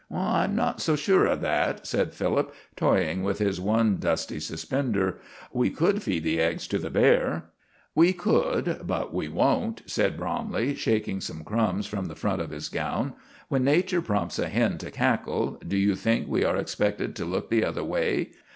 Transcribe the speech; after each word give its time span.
"I 0.11 0.45
am 0.45 0.55
not 0.55 0.81
so 0.81 0.95
sure 0.95 1.27
of 1.27 1.41
that," 1.41 1.85
said 1.85 2.15
Philip, 2.15 2.51
toying 2.75 3.21
with 3.21 3.37
his 3.37 3.61
one 3.61 3.97
dusty 3.97 4.39
suspender; 4.39 5.19
"we 5.53 5.69
could 5.69 6.01
feed 6.01 6.23
the 6.23 6.39
eggs 6.41 6.67
to 6.69 6.79
the 6.79 6.89
bear." 6.89 7.51
"We 7.93 8.11
could, 8.11 8.79
but 8.87 9.13
we 9.13 9.27
won't," 9.27 9.83
said 9.85 10.17
Bromley, 10.17 10.73
shaking 10.73 11.21
some 11.21 11.43
crumbs 11.43 11.85
from 11.85 12.05
the 12.07 12.15
front 12.15 12.41
of 12.41 12.49
his 12.49 12.67
gown. 12.67 13.13
"When 13.47 13.63
nature 13.63 14.01
prompts 14.01 14.39
a 14.39 14.49
hen 14.49 14.79
to 14.79 14.89
cackle, 14.89 15.61
do 15.67 15.77
you 15.77 15.93
think 15.93 16.27
we 16.27 16.43
are 16.43 16.57
expected 16.57 17.15
to 17.17 17.25
look 17.25 17.51
the 17.51 17.63
other 17.63 17.83
way? 17.83 18.31